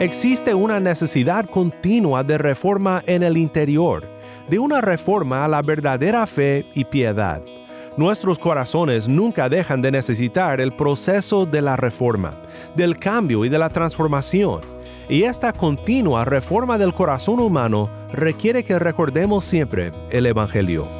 [0.00, 4.08] Existe una necesidad continua de reforma en el interior,
[4.48, 7.42] de una reforma a la verdadera fe y piedad.
[7.98, 12.32] Nuestros corazones nunca dejan de necesitar el proceso de la reforma,
[12.74, 14.62] del cambio y de la transformación.
[15.06, 20.99] Y esta continua reforma del corazón humano requiere que recordemos siempre el Evangelio.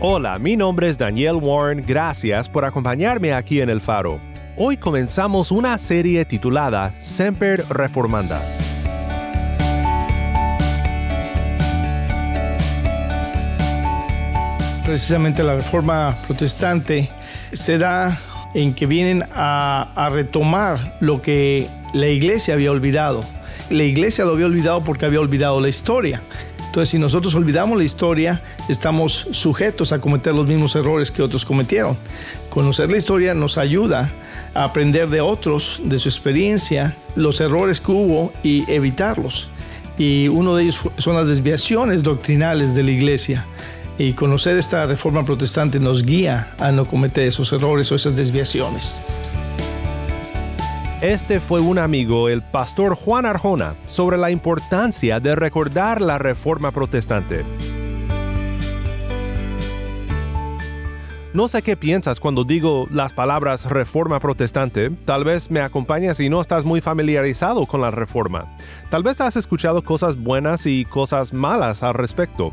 [0.00, 4.20] Hola, mi nombre es Daniel Warren, gracias por acompañarme aquí en El Faro.
[4.56, 8.40] Hoy comenzamos una serie titulada Semper Reformanda.
[14.86, 17.10] Precisamente la reforma protestante
[17.52, 18.16] se da
[18.54, 23.24] en que vienen a, a retomar lo que la iglesia había olvidado.
[23.68, 26.22] La iglesia lo había olvidado porque había olvidado la historia.
[26.68, 31.46] Entonces, si nosotros olvidamos la historia, estamos sujetos a cometer los mismos errores que otros
[31.46, 31.96] cometieron.
[32.50, 34.12] Conocer la historia nos ayuda
[34.52, 39.48] a aprender de otros, de su experiencia, los errores que hubo y evitarlos.
[39.96, 43.46] Y uno de ellos son las desviaciones doctrinales de la iglesia.
[43.96, 49.00] Y conocer esta reforma protestante nos guía a no cometer esos errores o esas desviaciones.
[51.02, 56.72] Este fue un amigo, el pastor Juan Arjona, sobre la importancia de recordar la reforma
[56.72, 57.44] protestante.
[61.32, 64.90] No sé qué piensas cuando digo las palabras reforma protestante.
[65.04, 68.56] Tal vez me acompañas y no estás muy familiarizado con la reforma.
[68.90, 72.52] Tal vez has escuchado cosas buenas y cosas malas al respecto.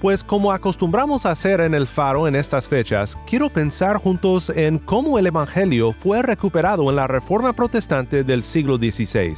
[0.00, 4.78] Pues como acostumbramos a hacer en el faro en estas fechas, quiero pensar juntos en
[4.78, 9.34] cómo el Evangelio fue recuperado en la Reforma Protestante del siglo XVI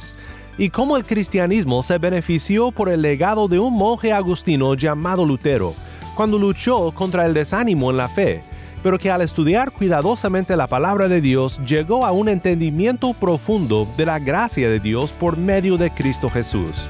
[0.59, 5.73] y cómo el cristianismo se benefició por el legado de un monje agustino llamado Lutero,
[6.15, 8.43] cuando luchó contra el desánimo en la fe,
[8.83, 14.05] pero que al estudiar cuidadosamente la palabra de Dios llegó a un entendimiento profundo de
[14.05, 16.87] la gracia de Dios por medio de Cristo Jesús.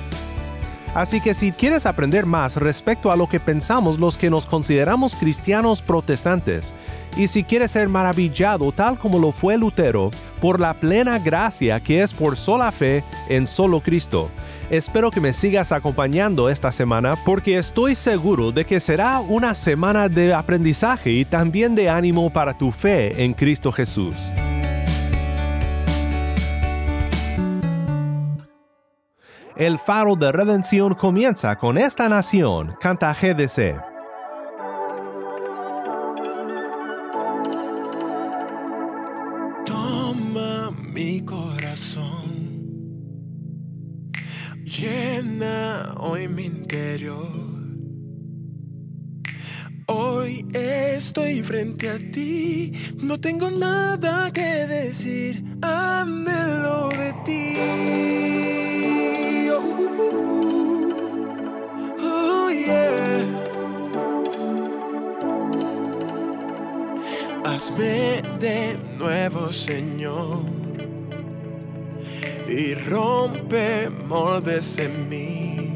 [0.93, 5.15] Así que si quieres aprender más respecto a lo que pensamos los que nos consideramos
[5.15, 6.73] cristianos protestantes,
[7.15, 12.01] y si quieres ser maravillado tal como lo fue Lutero por la plena gracia que
[12.01, 14.29] es por sola fe en solo Cristo,
[14.69, 20.09] espero que me sigas acompañando esta semana porque estoy seguro de que será una semana
[20.09, 24.33] de aprendizaje y también de ánimo para tu fe en Cristo Jesús.
[29.55, 33.81] El faro de redención comienza con esta nación, canta GDC.
[39.65, 42.53] Toma mi corazón,
[44.63, 47.27] llena hoy mi interior.
[49.87, 52.71] Hoy estoy frente a ti,
[53.03, 58.70] no tengo nada que decir, anhelo de ti.
[62.03, 63.25] Oh, yeah.
[67.43, 70.39] Hazme de nuevo, Señor,
[72.47, 75.73] y rompe moldes en mí.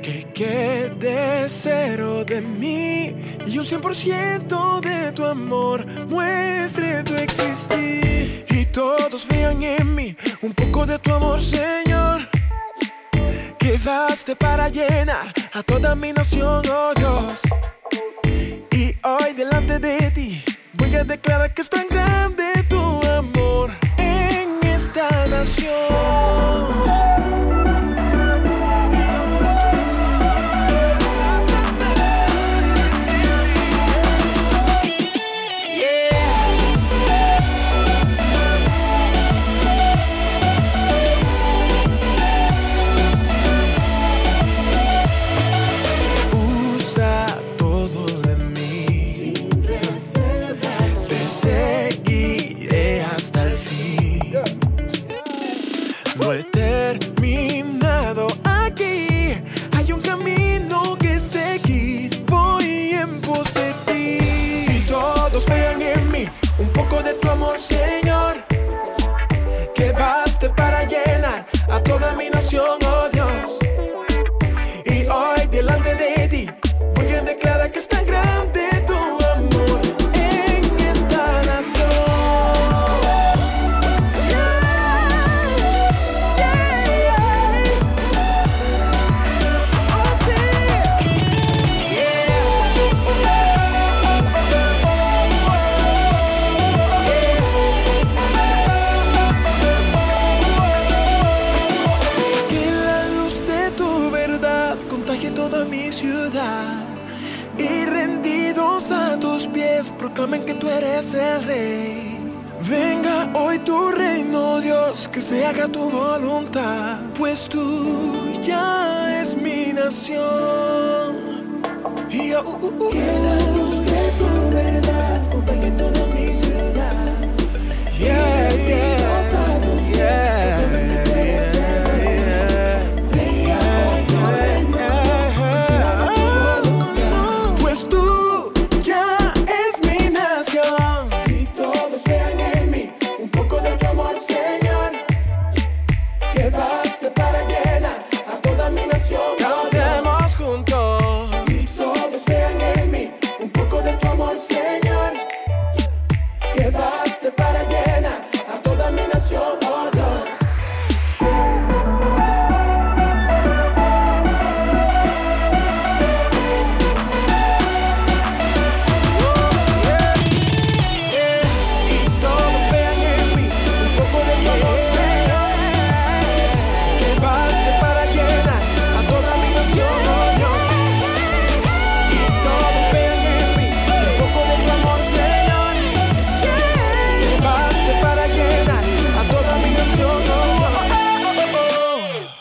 [0.00, 3.14] Que quede cero de mí
[3.46, 8.49] y un 100% de tu amor muestre tu existir.
[8.72, 12.28] Todos vean en mí un poco de tu amor, Señor.
[13.58, 17.40] Que baste para llenar a toda mi nación, oh Dios.
[18.70, 20.42] Y hoy delante de ti
[20.74, 22.39] voy a declarar que es tan grande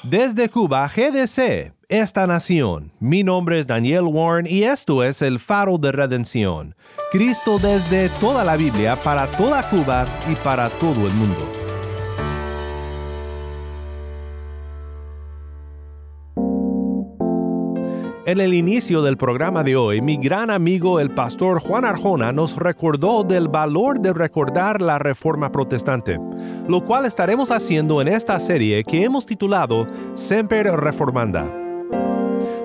[0.09, 2.91] Desde Cuba, GDC, esta nación.
[2.99, 6.73] Mi nombre es Daniel Warren y esto es el faro de redención.
[7.11, 11.58] Cristo desde toda la Biblia, para toda Cuba y para todo el mundo.
[18.29, 22.55] En el inicio del programa de hoy, mi gran amigo el pastor Juan Arjona nos
[22.57, 26.19] recordó del valor de recordar la Reforma Protestante,
[26.67, 31.68] lo cual estaremos haciendo en esta serie que hemos titulado Semper Reformanda.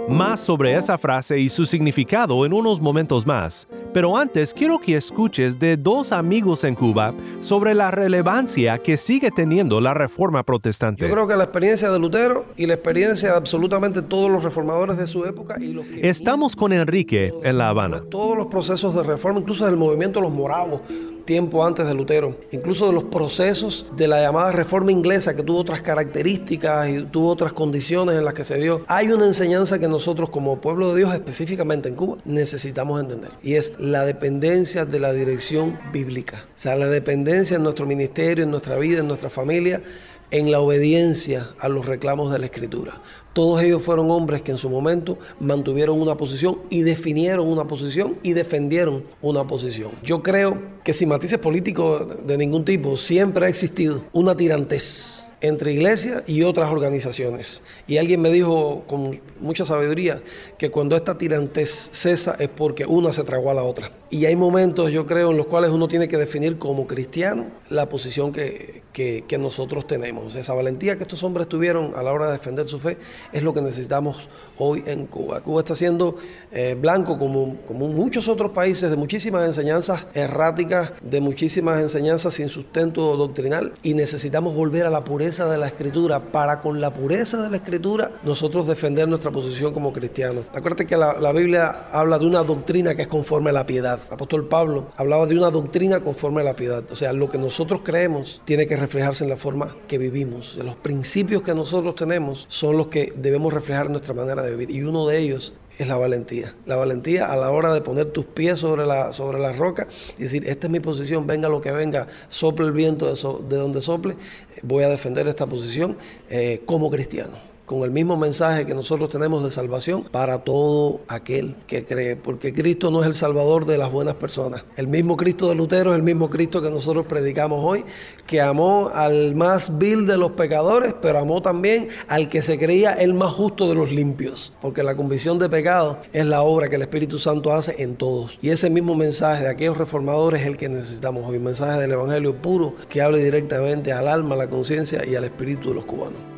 [0.08, 4.96] Más sobre esa frase y su significado en unos momentos más, pero antes quiero que
[4.96, 11.08] escuches de dos amigos en Cuba sobre la relevancia que sigue teniendo la Reforma Protestante.
[11.08, 14.98] Yo creo que la experiencia de Lutero y la experiencia de absolutamente todos los reformadores
[14.98, 18.02] de su época y los que Estamos con Enrique en La Habana.
[18.10, 20.82] todos los procesos de reforma, incluso del movimiento de los moravos,
[21.24, 25.58] tiempo antes de Lutero, incluso de los procesos de la llamada reforma inglesa que tuvo
[25.58, 28.84] otras características y tuvo otras condiciones en las que se dio.
[28.88, 33.54] Hay una enseñanza que nosotros como pueblo de Dios, específicamente en Cuba, necesitamos entender y
[33.54, 36.46] es la dependencia de la dirección bíblica.
[36.56, 39.82] O sea, la dependencia en nuestro ministerio, en nuestra vida, en nuestra familia
[40.30, 43.00] en la obediencia a los reclamos de la Escritura.
[43.32, 48.16] Todos ellos fueron hombres que en su momento mantuvieron una posición y definieron una posición
[48.22, 49.90] y defendieron una posición.
[50.02, 55.72] Yo creo que sin matices políticos de ningún tipo siempre ha existido una tirantez entre
[55.72, 57.60] iglesia y otras organizaciones.
[57.86, 60.22] Y alguien me dijo con mucha sabiduría
[60.56, 63.90] que cuando esta tirantez cesa es porque una se tragó a la otra.
[64.14, 67.88] Y hay momentos, yo creo, en los cuales uno tiene que definir como cristiano la
[67.88, 70.36] posición que, que, nosotros tenemos.
[70.36, 72.96] Esa valentía que estos hombres tuvieron a la hora de defender su fe
[73.32, 75.40] es lo que necesitamos hoy en Cuba.
[75.40, 76.16] Cuba está siendo
[76.52, 83.16] eh, blanco como, muchos otros países de muchísimas enseñanzas erráticas, de muchísimas enseñanzas sin sustento
[83.16, 87.50] doctrinal y necesitamos volver a la pureza de la escritura para con la pureza de
[87.50, 90.44] la escritura nosotros defender nuestra posición como cristianos.
[90.54, 93.98] Acuérdate que la Biblia habla de una doctrina que es conforme a la piedad.
[94.10, 96.84] Apóstol Pablo hablaba de una doctrina conforme a la piedad.
[96.90, 100.56] O sea, lo que nosotros creemos tiene que reflejarse en la forma que vivimos.
[100.56, 104.70] Los principios que nosotros tenemos son los que debemos reflejar nuestra manera de vivir.
[104.70, 106.54] Y uno de ellos es la valentía.
[106.66, 110.22] La valentía a la hora de poner tus pies sobre la, sobre la roca y
[110.22, 114.16] decir, esta es mi posición, venga lo que venga, sople el viento de, donde sople,
[114.62, 115.96] voy a defender esta posición
[116.30, 121.56] eh, como cristiano con el mismo mensaje que nosotros tenemos de salvación para todo aquel
[121.66, 124.64] que cree, porque Cristo no es el salvador de las buenas personas.
[124.76, 127.84] El mismo Cristo de Lutero es el mismo Cristo que nosotros predicamos hoy,
[128.26, 132.92] que amó al más vil de los pecadores, pero amó también al que se creía
[132.92, 136.76] el más justo de los limpios, porque la convicción de pecado es la obra que
[136.76, 138.38] el Espíritu Santo hace en todos.
[138.42, 142.34] Y ese mismo mensaje de aquellos reformadores es el que necesitamos hoy, mensaje del Evangelio
[142.34, 146.33] puro que hable directamente al alma, a la conciencia y al espíritu de los cubanos.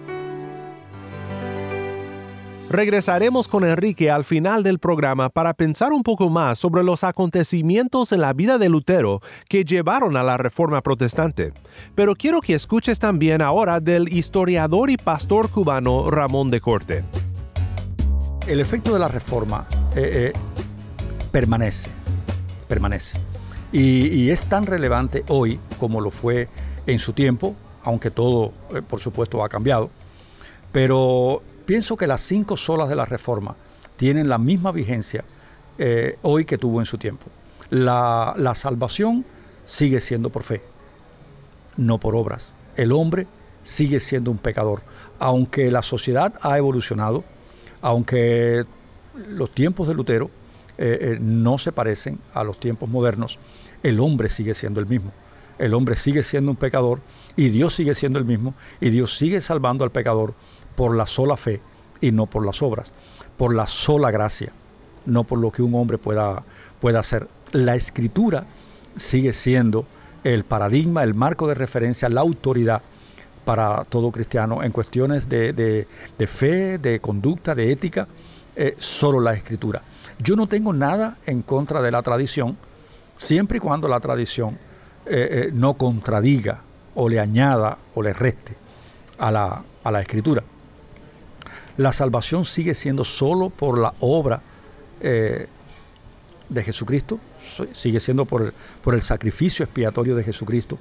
[2.76, 8.12] Regresaremos con Enrique al final del programa para pensar un poco más sobre los acontecimientos
[8.12, 11.54] en la vida de Lutero que llevaron a la Reforma Protestante.
[11.95, 17.02] Pero quiero que escuches también ahora del historiador y pastor cubano Ramón de Corte.
[18.47, 19.66] El efecto de la reforma
[19.97, 20.33] eh, eh,
[21.33, 21.88] permanece,
[22.68, 23.16] permanece.
[23.73, 26.50] Y, es tan relevante hoy como lo fue
[26.87, 29.88] en su tiempo, aunque todo, eh, por supuesto, ha cambiado.
[30.73, 33.56] Pero pienso que las cinco solas de la reforma
[33.96, 35.25] tienen la misma vigencia
[35.78, 37.26] eh, hoy que tuvo en su tiempo.
[37.70, 39.25] La, salvación
[39.64, 40.62] sigue siendo por fe,
[41.76, 42.54] no por obras.
[42.76, 43.26] El hombre
[43.62, 44.82] sigue siendo un pecador.
[45.18, 47.25] Aunque la sociedad ha evolucionado,
[47.82, 48.64] aunque
[49.28, 50.30] los tiempos de Lutero
[50.78, 53.38] eh, eh, no se parecen a los tiempos modernos,
[53.82, 55.12] el hombre sigue siendo el mismo.
[55.58, 57.00] El hombre sigue siendo un pecador
[57.35, 60.35] y Dios sigue siendo el mismo y Dios sigue salvando al pecador
[60.76, 61.61] por la sola fe
[62.00, 62.92] y no por las obras,
[63.37, 64.52] por la sola gracia,
[65.06, 66.45] no por lo que un hombre pueda,
[66.80, 67.28] pueda hacer.
[67.52, 68.45] La escritura
[68.97, 69.87] sigue siendo
[70.25, 72.83] el paradigma, el marco de referencia, la autoridad
[73.45, 75.87] para todo cristiano en cuestiones de,
[76.26, 78.09] fe, de conducta, de ética,
[78.56, 79.83] eh, solo la escritura.
[80.18, 82.56] Yo no tengo nada en contra de la tradición,
[83.14, 84.59] siempre y cuando la tradición
[85.06, 86.62] eh, eh, no contradiga
[86.97, 88.56] o le añada o le reste
[89.18, 90.42] a la, a la escritura.
[91.76, 94.42] La salvación sigue siendo solo por la obra
[96.49, 97.18] de Jesucristo,
[97.73, 98.52] sigue siendo por
[98.95, 100.78] el, sacrificio expiatorio de Jesucristo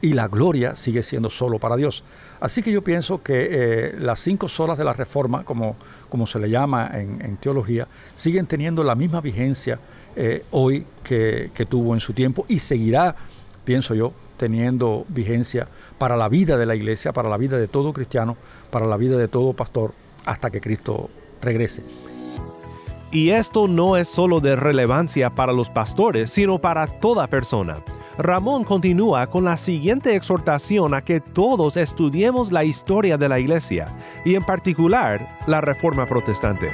[0.00, 2.04] y la gloria sigue siendo solo para Dios.
[2.40, 5.76] Así que yo pienso que eh, las cinco solas de la reforma, como,
[6.08, 9.80] como se le llama en, teología, siguen teniendo la misma vigencia
[10.14, 13.16] eh, hoy que tuvo en su tiempo y seguirá,
[13.64, 15.66] pienso yo, teniendo vigencia
[15.98, 18.36] para la vida de la iglesia, para la vida de todo cristiano,
[18.70, 19.92] para la vida de todo pastor,
[20.28, 21.08] hasta que Cristo
[21.40, 21.82] regrese.
[23.10, 27.78] Y esto no es solo de relevancia para los pastores, sino para toda persona.
[28.18, 33.88] Ramón continúa con la siguiente exhortación a que todos estudiemos la historia de la Iglesia,
[34.26, 36.72] y en particular la Reforma Protestante.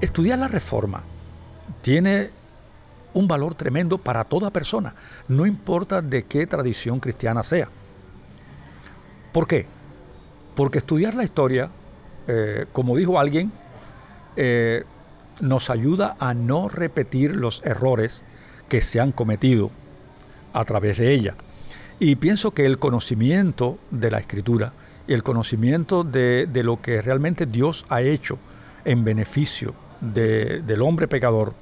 [0.00, 1.02] Estudiar la Reforma
[1.82, 2.30] tiene
[3.14, 4.94] un valor tremendo para toda persona,
[5.26, 7.68] no importa de qué tradición cristiana sea.
[9.34, 9.66] ¿Por qué?
[10.54, 11.68] Porque estudiar la historia,
[12.28, 13.50] eh, como dijo alguien,
[14.36, 14.84] eh,
[15.40, 18.22] nos ayuda a no repetir los errores
[18.68, 19.72] que se han cometido
[20.52, 21.34] a través de ella.
[21.98, 24.72] Y pienso que el conocimiento de la escritura
[25.08, 28.38] y el conocimiento de, lo que realmente Dios ha hecho
[28.84, 31.54] en beneficio del hombre pecador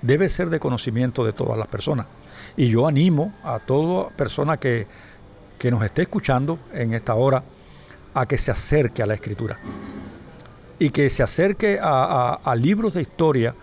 [0.00, 2.06] debe ser de conocimiento de todas las personas.
[2.56, 4.86] Y yo animo a toda persona que,
[5.58, 7.42] que nos esté escuchando en esta hora
[8.14, 9.58] a que se acerque a la escritura
[10.78, 13.54] y que se acerque a, libros de historia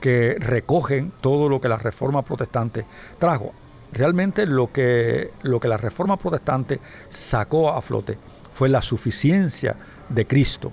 [0.00, 2.84] que recogen todo lo que la reforma protestante
[3.18, 3.52] trajo.
[3.92, 8.18] Realmente lo que, lo que la reforma protestante sacó a flote
[8.52, 9.76] fue la suficiencia
[10.08, 10.72] de Cristo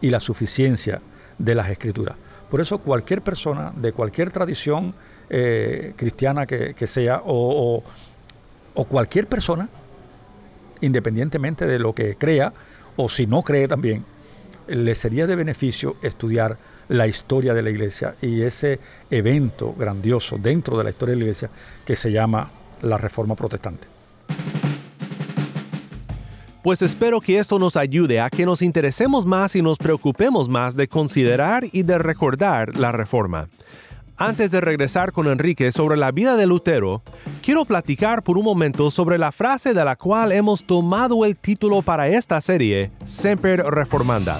[0.00, 1.00] y la suficiencia
[1.38, 2.16] de las escrituras.
[2.50, 4.94] Por eso cualquier persona de cualquier tradición
[5.28, 7.82] eh, cristiana que, sea o,
[8.74, 9.68] o cualquier persona,
[10.82, 12.52] independientemente de lo que crea,
[12.96, 14.04] o si no cree también,
[14.68, 16.58] le sería de beneficio estudiar
[16.88, 18.78] la historia de la iglesia y ese
[19.10, 21.50] evento grandioso dentro de la historia de la iglesia
[21.86, 22.50] que se llama
[22.82, 23.88] la Reforma Protestante.
[26.62, 30.76] Pues espero que esto nos ayude a que nos interesemos más y nos preocupemos más
[30.76, 33.48] de considerar y de recordar la Reforma.
[34.16, 37.02] Antes de regresar con Enrique sobre la vida de Lutero,
[37.42, 41.82] quiero platicar por un momento sobre la frase de la cual hemos tomado el título
[41.82, 44.38] para esta serie, Semper Reformanda.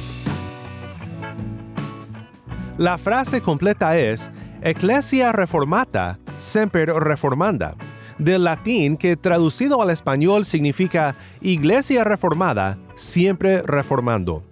[2.76, 7.74] La frase completa es Ecclesia Reformata, Semper Reformanda,
[8.18, 14.42] del latín que traducido al español significa Iglesia Reformada, siempre reformando.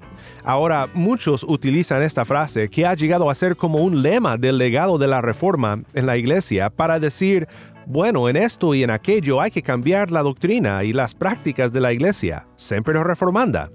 [0.50, 4.98] Ahora, muchos utilizan esta frase que ha llegado a ser como un lema del legado
[4.98, 7.46] de la Reforma en la Iglesia para decir,
[7.86, 11.78] bueno, en esto y en aquello hay que cambiar la doctrina y las prácticas de
[11.78, 13.70] la Iglesia, siempre reformanda.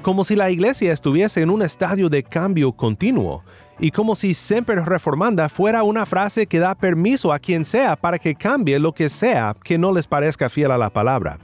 [0.00, 3.44] Como si la Iglesia estuviese en un estadio de cambio continuo,
[3.78, 8.18] y como si siempre reformanda fuera una frase que da permiso a quien sea para
[8.18, 11.38] que cambie lo que sea que no les parezca fiel a la palabra.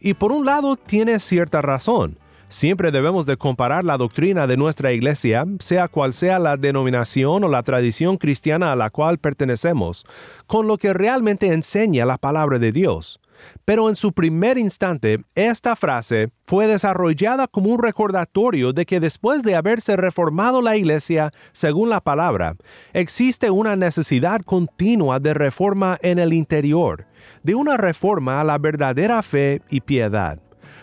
[0.00, 2.18] Y por un lado tiene cierta razón,
[2.52, 7.48] Siempre debemos de comparar la doctrina de nuestra iglesia, sea cual sea la denominación o
[7.48, 10.04] la tradición cristiana a la cual pertenecemos,
[10.46, 13.22] con lo que realmente enseña la palabra de Dios.
[13.64, 19.42] Pero en su primer instante, esta frase fue desarrollada como un recordatorio de que después
[19.42, 22.56] de haberse reformado la iglesia según la palabra,
[22.92, 27.06] existe una necesidad continua de reforma en el interior,
[27.42, 30.38] de una reforma a la verdadera fe y piedad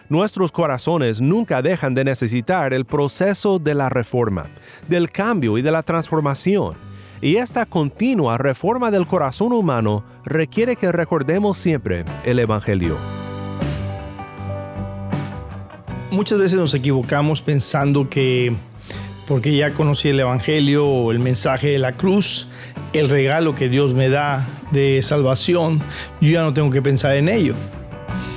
[0.10, 4.50] nuestros corazones nunca dejan de necesitar el proceso de la reforma,
[4.88, 6.74] del cambio y de la transformación.
[7.22, 12.98] Y esta continua reforma del corazón humano requiere que recordemos siempre el Evangelio.
[16.12, 18.54] muchas veces nos equivocamos pensando que
[19.28, 22.48] porque ya conocí el Evangelio o el mensaje de la cruz,
[22.94, 25.80] el regalo que Dios me da de salvación,
[26.20, 27.54] yo ya no tengo que pensar en ello.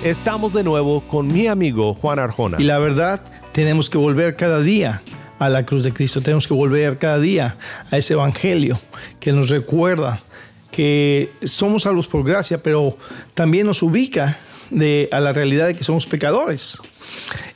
[0.04, 2.56] Estamos de nuevo con mi amigo Juan Arjona.
[2.61, 3.21] Y la verdad,
[3.52, 5.00] tenemos que volver cada día
[5.38, 7.56] a la cruz de Cristo, tenemos que volver cada día
[7.88, 8.80] a ese Evangelio
[9.21, 10.21] que nos recuerda
[10.73, 12.99] que somos salvos por gracia, pero
[13.35, 14.37] también nos ubica
[15.12, 16.78] a la realidad de que somos pecadores.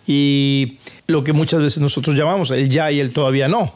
[0.07, 3.75] Y lo que muchas veces nosotros llamamos el ya y el todavía no.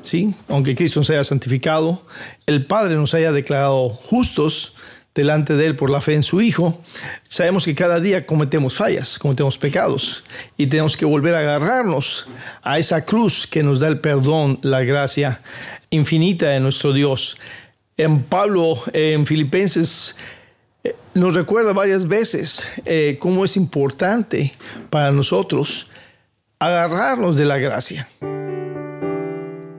[0.00, 0.34] ¿Sí?
[0.48, 2.02] Aunque Cristo nos haya santificado,
[2.46, 4.72] el Padre nos haya declarado justos
[5.18, 6.80] delante de Él por la fe en su Hijo,
[7.26, 10.22] sabemos que cada día cometemos fallas, cometemos pecados
[10.56, 12.28] y tenemos que volver a agarrarnos
[12.62, 15.42] a esa cruz que nos da el perdón, la gracia
[15.90, 17.36] infinita de nuestro Dios.
[17.96, 20.14] En Pablo, en Filipenses,
[20.84, 24.54] eh, nos recuerda varias veces eh, cómo es importante
[24.88, 25.90] para nosotros
[26.60, 28.08] agarrarnos de la gracia.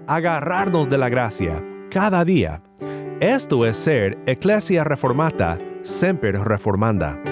[0.06, 2.62] Agarrarnos de la gracia cada día.
[3.22, 7.29] Esto es ser Ecclesia Reformata, Semper Reformanda.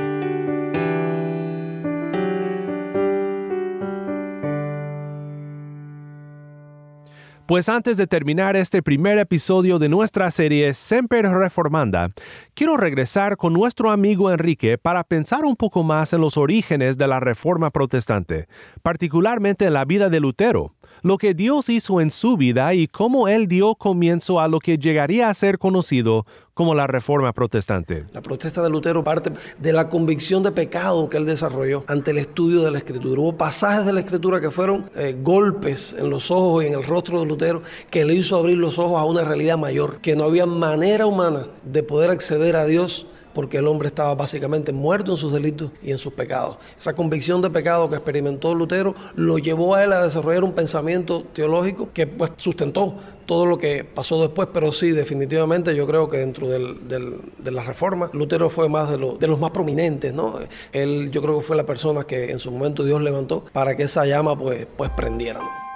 [7.47, 12.09] Pues antes de terminar este primer episodio de nuestra serie Semper Reformanda,
[12.53, 17.07] quiero regresar con nuestro amigo Enrique para pensar un poco más en los orígenes de
[17.07, 18.49] la Reforma Protestante,
[18.83, 23.29] particularmente en la vida de Lutero, lo que Dios hizo en su vida y cómo
[23.29, 26.25] él dio comienzo a lo que llegaría a ser conocido
[26.57, 28.05] como la Reforma Protestante.
[28.13, 32.17] La protesta de Lutero parte de la convicción de pecado que él desarrolló ante el
[32.17, 33.21] estudio de la Escritura.
[33.21, 36.83] Hubo pasajes de la Escritura que fueron eh, golpes en los ojos y en el
[36.83, 40.23] rostro de Lutero que le hizo abrir los ojos a una realidad mayor, que no
[40.23, 43.05] había manera humana de poder acceder a Dios
[43.37, 46.57] porque el hombre estaba básicamente muerto en sus delitos y en sus pecados.
[46.75, 51.23] Esa convicción de pecado que experimentó Lutero lo llevó a él a desarrollar un pensamiento
[51.33, 52.95] teológico que pues, sustentó
[53.27, 58.09] todo lo que pasó después, pero sí, definitivamente yo creo que dentro de la reforma,
[58.11, 60.39] Lutero fue más de, de los más prominentes, ¿no?
[60.71, 63.83] Él yo creo que fue la persona que en su momento Dios levantó para que
[63.83, 65.66] esa llama pues, pues prendiera.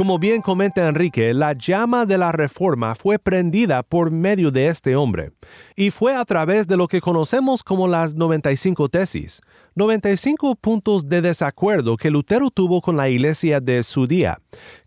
[0.00, 4.96] Como bien comenta Enrique, la llama de la reforma fue prendida por medio de este
[4.96, 5.32] hombre,
[5.76, 9.42] y fue a través de lo que conocemos como las 95 tesis,
[9.74, 14.38] 95 puntos de desacuerdo que Lutero tuvo con la iglesia de su día.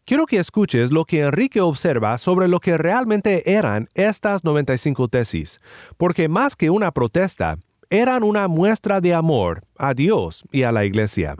[0.03, 5.61] Quiero que escuches lo que Enrique observa sobre lo que realmente eran estas 95 tesis,
[5.95, 7.59] porque más que una protesta,
[7.91, 11.35] eran una muestra de amor a Dios y a la iglesia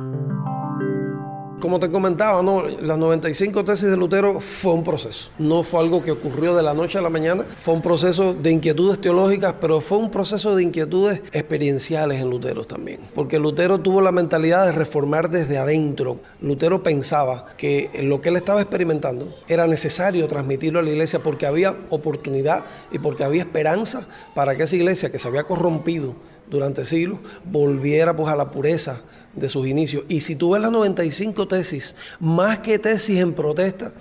[1.63, 2.43] como te comentaba,
[2.81, 5.29] las 95 tesis de Lutero fue un proceso.
[5.39, 7.45] No fue algo que ocurrió de la noche a la mañana.
[7.57, 12.65] Fue un proceso de inquietudes teológicas, pero fue un proceso de inquietudes experienciales en Lutero
[12.65, 12.99] también.
[13.15, 16.19] Porque Lutero tuvo la mentalidad de reformar desde adentro.
[16.41, 21.45] Lutero pensaba que lo que él estaba experimentando era necesario transmitirlo a la iglesia porque
[21.45, 26.13] había oportunidad y porque había esperanza para que esa iglesia que se había corrompido
[26.49, 29.01] durante siglos volviera pues a la pureza
[29.35, 30.05] de sus inicios.
[30.07, 33.93] Y si tú ves las 95 tesis, más que tesis en protesta,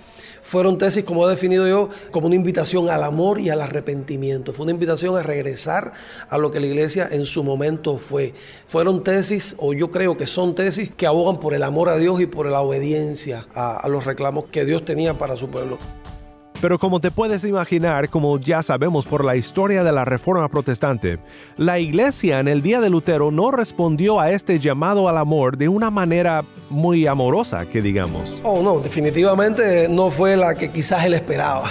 [0.43, 4.53] fueron tesis, como he definido yo, como una invitación al amor y al arrepentimiento.
[4.53, 5.93] Fue una invitación a regresar
[6.29, 8.33] a lo que la iglesia en su momento fue.
[8.67, 12.21] Fueron tesis, o yo creo que son tesis, que abogan por el amor a Dios
[12.21, 15.79] y por la obediencia a, a los reclamos que Dios tenía para su pueblo.
[16.63, 21.19] Pero como te puedes imaginar, como ya sabemos por la historia de la Reforma Protestante,
[21.57, 25.67] la Iglesia en el día de Lutero no respondió a este llamado al amor de
[25.67, 28.39] una manera muy amorosa, que digamos.
[28.45, 31.69] Oh, no, definitivamente no fue la que quizás él esperaba.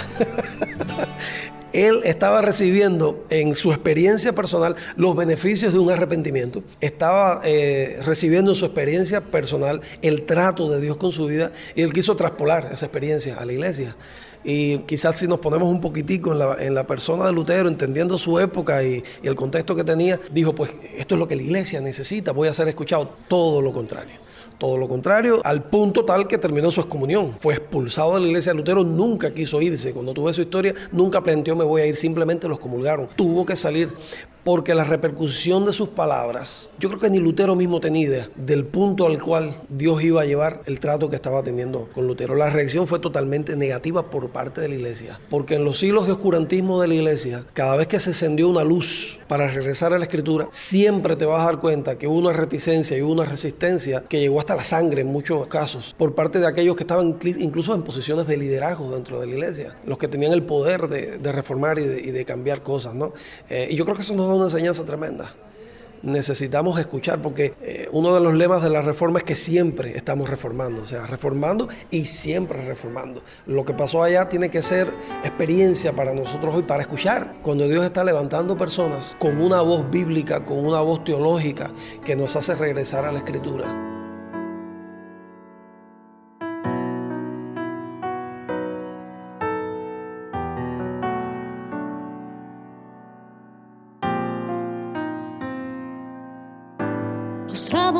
[1.73, 8.51] Él estaba recibiendo en su experiencia personal los beneficios de un arrepentimiento, estaba eh, recibiendo
[8.51, 12.69] en su experiencia personal el trato de Dios con su vida y él quiso traspolar
[12.71, 13.95] esa experiencia a la iglesia.
[14.43, 18.83] Y quizás si nos ponemos un poquitico en la, persona de Lutero, entendiendo su época
[18.83, 22.49] y, el contexto que tenía, dijo, pues esto es lo que la iglesia necesita, voy
[22.49, 23.09] a ser escuchado.
[23.27, 24.15] Todo lo contrario.
[24.57, 27.35] Todo lo contrario, al punto tal que terminó su excomunión.
[27.39, 28.53] Fue expulsado de la iglesia.
[28.53, 29.93] Lutero nunca quiso irse.
[29.93, 33.07] Cuando tuve su historia, nunca planteó me voy a ir, simplemente los comulgaron.
[33.15, 33.89] Tuvo que salir
[34.43, 38.65] porque la repercusión de sus palabras, yo creo que ni Lutero mismo tenía idea del
[38.65, 42.35] punto al cual Dios iba a llevar el trato que estaba teniendo con Lutero.
[42.35, 46.13] La reacción fue totalmente negativa por parte de la iglesia, porque en los siglos de
[46.13, 50.05] oscurantismo de la iglesia, cada vez que se encendió una luz para regresar a la
[50.05, 54.19] escritura, siempre te vas a dar cuenta que hubo una reticencia y una resistencia que
[54.19, 57.83] llegó hasta la sangre en muchos casos, por parte de aquellos que estaban incluso en
[57.83, 61.85] posiciones de liderazgo dentro de la iglesia, los que tenían el poder de, reformar y
[61.85, 63.13] de, cambiar cosas, ¿no?
[63.49, 65.33] Eh, y yo creo que eso nos una enseñanza tremenda.
[66.01, 70.29] necesitamos escuchar, porque eh, uno de los lemas de la reforma es que siempre estamos
[70.29, 73.23] reformando, o sea, reformando y siempre reformando.
[73.45, 74.89] Lo que pasó allá tiene que ser
[75.23, 80.43] experiencia para nosotros hoy, para escuchar, cuando Dios está levantando personas con una voz bíblica,
[80.43, 81.71] con una voz teológica,
[82.03, 83.92] que nos hace regresar a la escritura.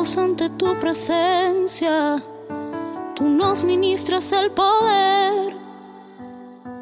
[0.04, 2.22] Ante tu presencia,
[3.16, 5.56] tú nos ministras el poder.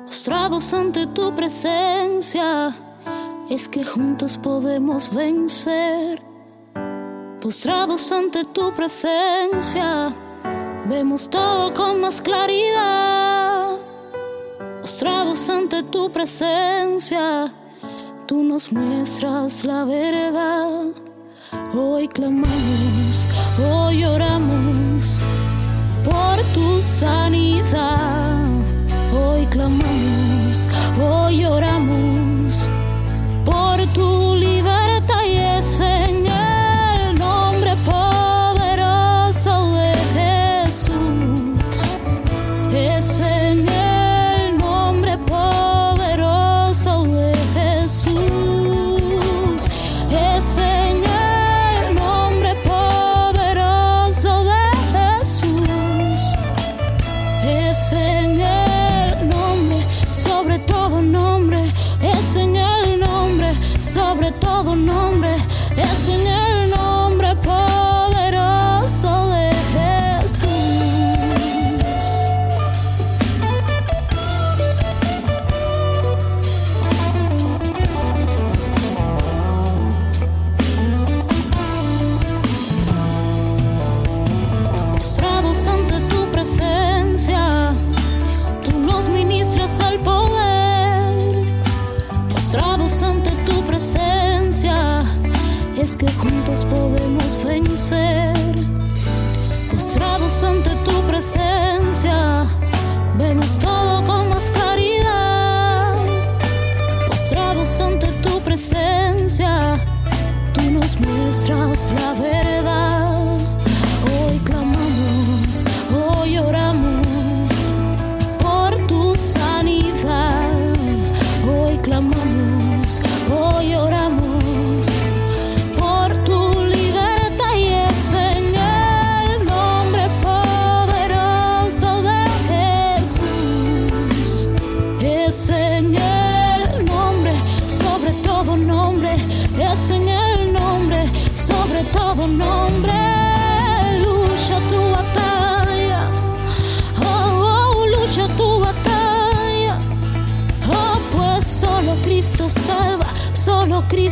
[0.05, 2.75] Postrados ante tu presencia,
[3.49, 6.21] es que juntos podemos vencer.
[7.41, 10.13] Postrados ante tu presencia,
[10.89, 13.79] vemos todo con más claridad.
[14.81, 17.53] Postrados ante tu presencia,
[18.27, 21.12] tú nos muestras la verdad.
[21.53, 23.27] Hoy clamamos,
[23.62, 25.21] hoy oramos
[26.03, 28.47] por tu sanidad.
[29.12, 32.69] Hoy clamamos, hoy oramos
[33.45, 35.81] por tu libertad y es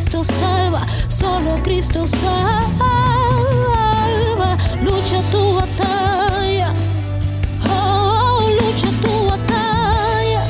[0.00, 2.96] Cristo salva, solo Cristo salva.
[4.80, 6.72] Lucha tu batalla,
[7.68, 10.42] oh, lucha tu batalla.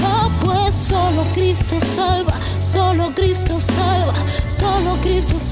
[0.00, 4.14] Oh, pues solo Cristo salva, solo Cristo salva,
[4.46, 5.51] solo Cristo salva.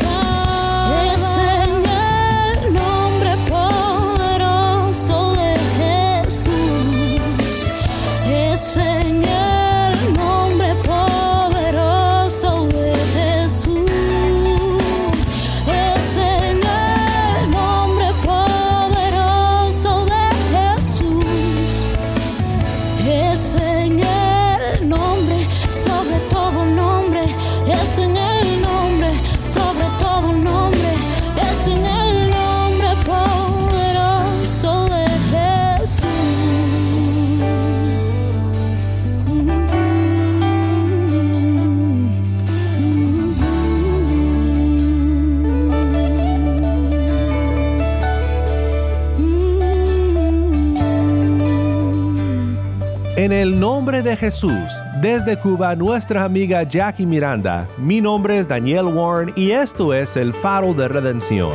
[54.03, 59.93] De Jesús, desde Cuba, nuestra amiga Jackie Miranda, mi nombre es Daniel Warren y esto
[59.93, 61.53] es el faro de redención.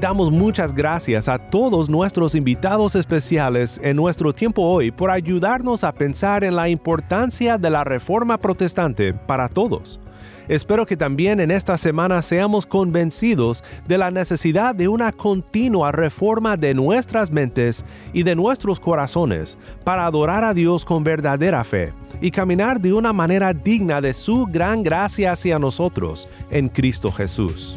[0.00, 5.92] Damos muchas gracias a todos nuestros invitados especiales en nuestro tiempo hoy por ayudarnos a
[5.92, 10.00] pensar en la importancia de la reforma protestante para todos.
[10.48, 16.56] Espero que también en esta semana seamos convencidos de la necesidad de una continua reforma
[16.56, 22.30] de nuestras mentes y de nuestros corazones para adorar a Dios con verdadera fe y
[22.30, 27.76] caminar de una manera digna de su gran gracia hacia nosotros en Cristo Jesús.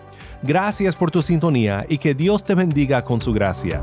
[0.42, 3.82] Gracias por tu sintonía y que Dios te bendiga con su gracia.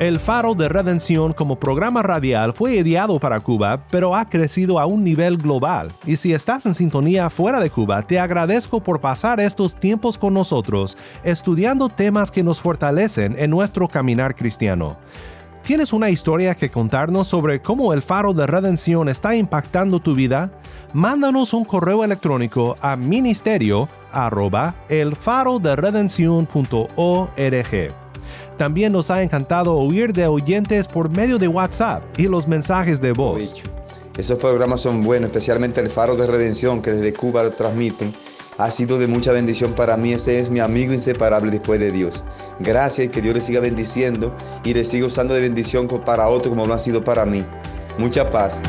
[0.00, 4.86] El Faro de Redención como programa radial fue ideado para Cuba, pero ha crecido a
[4.86, 5.90] un nivel global.
[6.06, 10.34] Y si estás en sintonía fuera de Cuba, te agradezco por pasar estos tiempos con
[10.34, 14.96] nosotros, estudiando temas que nos fortalecen en nuestro caminar cristiano.
[15.68, 20.50] ¿Tienes una historia que contarnos sobre cómo el faro de redención está impactando tu vida?
[20.94, 24.74] Mándanos un correo electrónico a ministerio arroba
[28.56, 33.12] También nos ha encantado oír de oyentes por medio de WhatsApp y los mensajes de
[33.12, 33.62] voz.
[34.16, 38.14] Esos programas son buenos, especialmente el Faro de Redención que desde Cuba transmiten
[38.58, 40.12] ha sido de mucha bendición para mí.
[40.12, 42.22] Ese es mi amigo inseparable después de Dios.
[42.58, 46.50] Gracias y que Dios le siga bendiciendo y le siga usando de bendición para otro
[46.50, 47.46] como lo ha sido para mí.
[47.96, 48.60] Mucha paz.